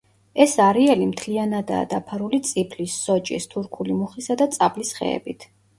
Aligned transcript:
ეს 0.45 0.53
არეალი 0.67 1.09
მთლიანადაა 1.09 1.85
დაფარული 1.93 2.41
წიფლის, 2.49 2.99
სოჭის, 3.05 3.49
თურქული 3.55 4.03
მუხისა 4.03 4.41
და 4.43 4.53
წაბლის 4.59 4.97
ხეებით. 5.01 5.53